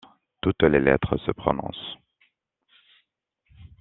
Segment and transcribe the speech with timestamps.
[0.41, 1.99] Toutes les lettres se prononcent.